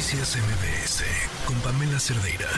[0.00, 1.04] Noticias MBS
[1.44, 2.48] con Pamela Cerdeira.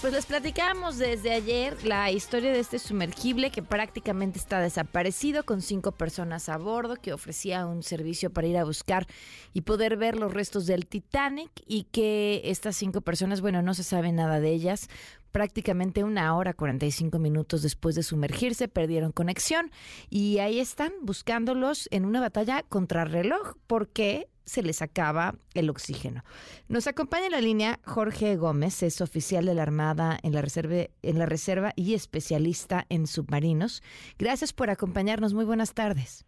[0.00, 5.60] Pues les platicamos desde ayer la historia de este sumergible que prácticamente está desaparecido con
[5.60, 9.06] cinco personas a bordo que ofrecía un servicio para ir a buscar
[9.52, 13.84] y poder ver los restos del Titanic y que estas cinco personas, bueno, no se
[13.84, 14.88] sabe nada de ellas.
[15.32, 19.70] Prácticamente una hora 45 minutos después de sumergirse perdieron conexión
[20.08, 26.24] y ahí están buscándolos en una batalla contra reloj porque se les acaba el oxígeno.
[26.68, 30.88] Nos acompaña en la línea Jorge Gómez, es oficial de la Armada en la Reserva,
[31.02, 33.82] en la reserva y especialista en submarinos.
[34.18, 35.34] Gracias por acompañarnos.
[35.34, 36.24] Muy buenas tardes.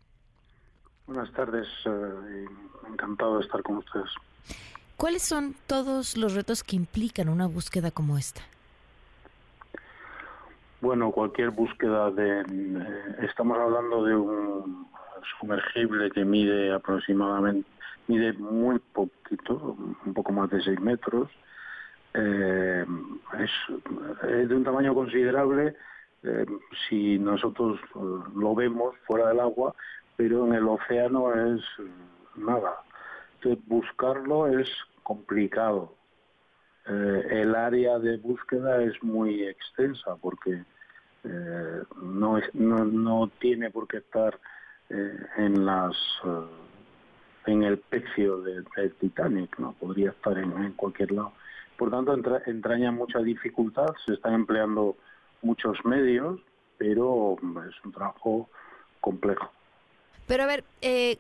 [1.06, 2.44] Buenas tardes, eh,
[2.90, 4.10] encantado de estar con ustedes.
[4.96, 8.42] ¿Cuáles son todos los retos que implican una búsqueda como esta?
[10.80, 12.40] Bueno, cualquier búsqueda de...
[12.40, 14.86] Eh, estamos hablando de un
[15.40, 17.68] sumergible que mide aproximadamente
[18.08, 21.28] mide muy poquito, un poco más de 6 metros.
[22.14, 22.84] Eh,
[23.38, 25.76] es, de un tamaño considerable
[26.22, 26.46] eh,
[26.88, 27.78] si nosotros
[28.34, 29.74] lo vemos fuera del agua,
[30.16, 31.60] pero en el océano es
[32.34, 32.82] nada.
[33.34, 34.68] Entonces, buscarlo es
[35.02, 35.97] complicado.
[36.88, 40.64] El área de búsqueda es muy extensa porque
[42.02, 44.38] no, no, no, tiene por qué estar
[44.88, 45.96] en las
[47.48, 48.64] en el pecio del,
[49.00, 51.32] Titanic, no podría estar en, cualquier lado.
[51.76, 52.14] Por tanto,
[52.46, 54.96] entraña mucha dificultad, se están empleando
[55.42, 56.40] muchos medios,
[56.76, 57.36] pero
[57.68, 58.48] es un trabajo
[59.00, 59.50] complejo.
[60.26, 61.18] Pero a ver, eh,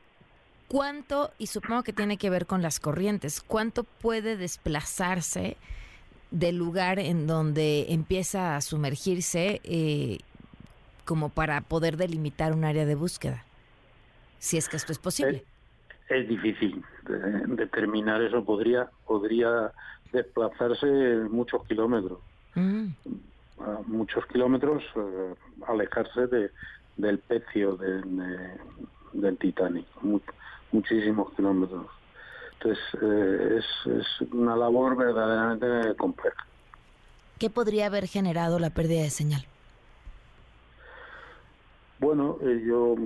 [0.68, 5.56] ¿cuánto, y supongo que tiene que ver con las corrientes, cuánto puede desplazarse
[6.30, 10.18] del lugar en donde empieza a sumergirse eh,
[11.04, 13.44] como para poder delimitar un área de búsqueda?
[14.38, 15.38] Si es que esto es posible.
[15.38, 15.44] Eh,
[16.20, 16.84] es difícil
[17.48, 18.44] determinar eso.
[18.44, 19.72] Podría, podría
[20.12, 20.86] desplazarse
[21.30, 22.18] muchos kilómetros.
[22.54, 22.88] Mm.
[23.86, 25.34] muchos kilómetros, eh,
[25.66, 26.50] alejarse de,
[26.96, 27.76] del pecio
[29.12, 29.86] del Titanic.
[30.72, 31.86] muchísimos kilómetros.
[32.54, 36.44] Entonces, eh, es, es una labor verdaderamente compleja.
[37.38, 39.46] ¿Qué podría haber generado la pérdida de señal?
[42.00, 42.96] Bueno, eh, yo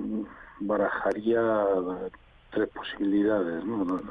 [0.59, 1.41] barajaría
[2.51, 4.01] tres posibilidades, ¿no?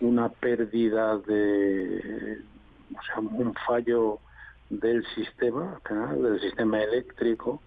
[0.00, 2.40] Una pérdida de,
[2.94, 4.18] o sea, un fallo
[4.70, 7.60] del sistema, del sistema eléctrico.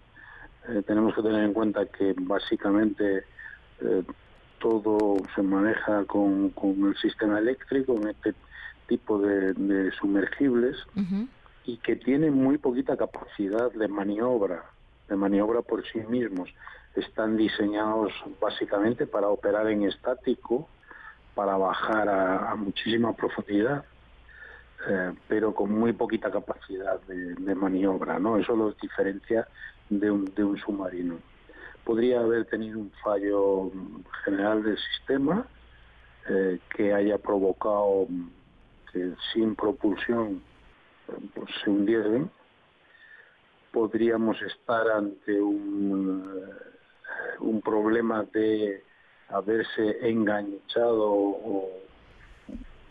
[0.68, 3.24] Eh, tenemos que tener en cuenta que básicamente
[3.82, 4.02] eh,
[4.58, 8.34] todo se maneja con, el sistema eléctrico, en este
[8.86, 10.76] tipo de, sumergibles,
[11.64, 14.64] y que tiene muy poquita capacidad de maniobra,
[15.08, 16.50] de maniobra por sí mismos
[16.94, 20.68] están diseñados básicamente para operar en estático,
[21.34, 23.84] para bajar a, muchísima profundidad,
[24.88, 28.36] eh, pero con muy poquita capacidad de, maniobra, ¿no?
[28.38, 29.46] Eso los diferencia
[29.88, 31.16] de un, de un submarino.
[31.84, 33.70] Podría haber tenido un fallo
[34.24, 35.46] general del sistema
[36.28, 38.06] eh, que haya provocado
[38.92, 40.42] que sin propulsión
[41.08, 42.30] eh, pues, se hundiesen.
[43.72, 46.50] Podríamos estar ante un
[47.40, 48.82] un problema de
[49.28, 51.36] haberse enganchado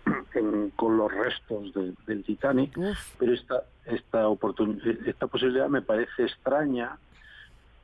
[0.75, 1.73] con los restos
[2.05, 2.77] del Titanic,
[3.17, 4.27] pero esta esta
[5.05, 6.97] esta posibilidad me parece extraña,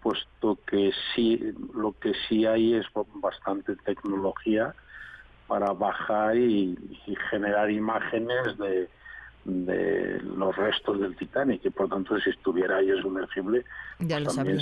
[0.05, 1.41] puesto que sí
[1.73, 2.85] lo que sí hay es
[3.15, 4.75] bastante tecnología
[5.47, 6.77] para bajar y,
[7.31, 8.87] generar imágenes de,
[9.45, 13.65] de los restos del Titanic y por tanto si estuviera ahí sumergible
[13.97, 14.59] ya lo también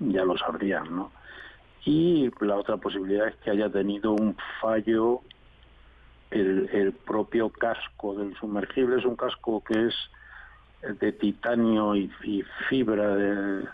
[0.00, 1.12] ya lo sabrían, ¿no?
[1.84, 5.20] Y la otra posibilidad es que haya tenido un fallo
[6.32, 8.98] el, propio casco del sumergible.
[8.98, 9.94] Es un casco que es
[11.00, 12.10] de titanio y,
[12.68, 13.64] fibra, de,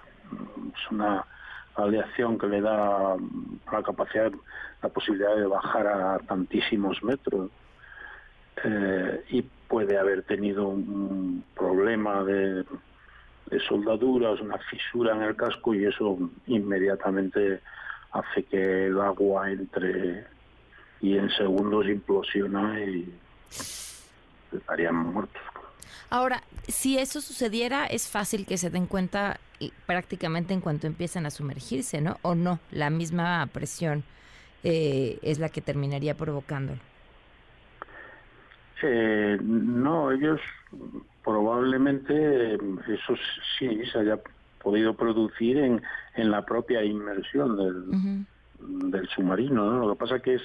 [0.74, 1.24] es una
[1.74, 3.16] aleación que le da
[3.72, 4.32] la capacidad,
[4.82, 7.50] la posibilidad de bajar a tantísimos metros.
[8.64, 12.64] Eh, y puede haber tenido un problema de
[13.52, 17.60] de soldaduras, una fisura en el casco y eso inmediatamente
[18.12, 20.24] hace que el agua entre
[21.02, 23.12] y en segundos implosiona y
[24.52, 25.42] estarían muertos.
[26.10, 29.38] Ahora, si eso sucediera, es fácil que se den cuenta
[29.86, 32.18] prácticamente en cuanto empiezan a sumergirse, ¿no?
[32.22, 32.58] ¿O no?
[32.70, 34.04] La misma presión
[34.64, 36.80] eh, es la que terminaría provocándolo.
[38.82, 40.40] Eh, no, ellos
[41.22, 43.14] probablemente eso
[43.56, 44.18] sí se haya
[44.60, 45.82] podido producir en,
[46.16, 49.78] en la propia inmersión del, del submarino.
[49.78, 50.42] Lo que pasa que es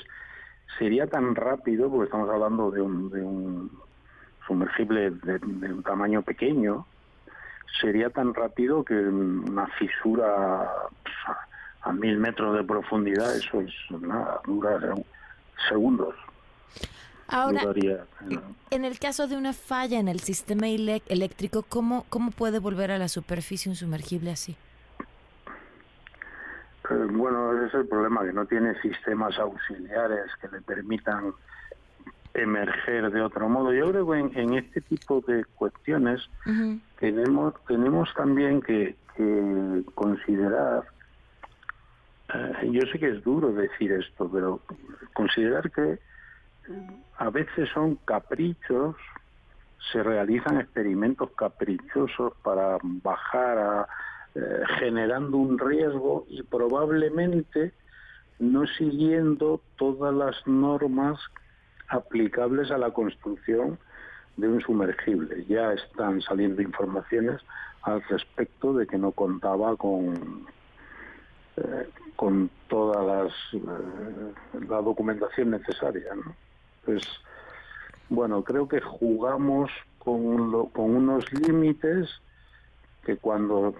[0.77, 3.71] sería tan rápido, porque estamos hablando de un, de un
[4.47, 6.85] sumergible de, un tamaño pequeño,
[7.81, 10.71] sería tan rápido que una fisura
[11.81, 14.79] a, mil metros de profundidad, eso es nada, dura
[15.69, 16.15] segundos.
[17.29, 17.61] Ahora,
[18.71, 22.97] en el caso de una falla en el sistema eléctrico, ¿cómo, ¿cómo puede volver a
[22.97, 24.55] la superficie un sumergible así?
[26.89, 31.33] Eh, bueno, ese es el problema, que no tiene sistemas auxiliares que le permitan
[32.41, 33.73] emerger de otro modo.
[33.73, 36.21] Yo creo que en, este tipo de cuestiones
[36.99, 38.95] tenemos, tenemos también que,
[39.95, 40.83] considerar,
[42.33, 44.61] eh, yo sé que es duro decir esto, pero
[45.13, 45.99] considerar que
[47.17, 48.95] a veces son caprichos,
[49.91, 53.87] se realizan experimentos caprichosos para bajar a
[54.35, 57.73] eh, generando un riesgo y probablemente
[58.37, 61.19] no siguiendo todas las normas
[61.87, 63.77] aplicables a la construcción
[64.35, 65.45] de un sumergible.
[65.47, 67.41] Ya están saliendo informaciones
[67.81, 70.45] al respecto de que no contaba con
[71.57, 74.33] eh, con toda las, eh,
[74.67, 76.09] la documentación necesaria.
[76.83, 77.03] Pues
[78.09, 79.69] bueno, creo que jugamos
[79.99, 82.09] con, con unos límites
[83.05, 83.73] que cuando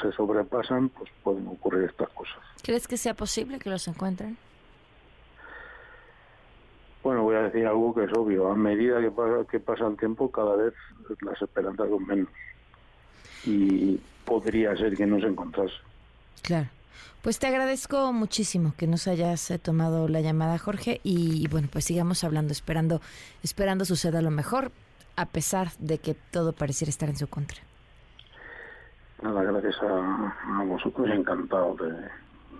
[0.00, 2.36] se sobrepasan, pues pueden ocurrir estas cosas.
[2.62, 4.36] ¿Crees que sea posible que los encuentren?
[7.04, 8.50] Bueno, voy a decir algo que es obvio.
[8.50, 10.72] A medida que pasa, que pasa el tiempo, cada vez
[11.20, 12.28] las esperanzas son menos.
[13.44, 15.74] Y podría ser que no se encontrase.
[16.42, 16.68] Claro.
[17.20, 21.84] Pues te agradezco muchísimo que nos hayas eh, tomado la llamada, Jorge, y bueno, pues
[21.84, 23.00] sigamos hablando, esperando,
[23.42, 24.72] esperando suceda lo mejor,
[25.16, 27.58] a pesar de que todo pareciera estar en su contra.
[29.22, 31.94] Nada, gracias a, a vosotros, encantado de,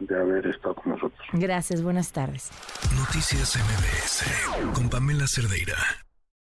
[0.00, 1.20] de haber estado con nosotros.
[1.32, 2.50] Gracias, buenas tardes.
[2.96, 5.76] Noticias MBS con Pamela Cerdeira.